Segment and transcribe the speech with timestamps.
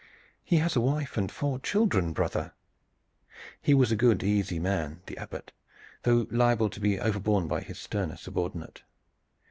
[0.43, 2.53] "He has a wife and four children, brother."
[3.61, 5.51] He was a good, easy man, the Abbot,
[6.01, 8.81] though liable to be overborne by his sterner subordinate.